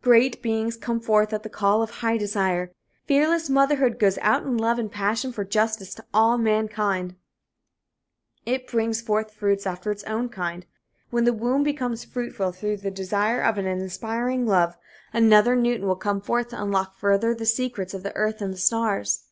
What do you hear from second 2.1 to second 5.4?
desire. Fearless motherhood goes out in love and passion